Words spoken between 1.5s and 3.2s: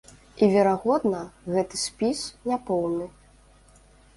гэты спіс няпоўны.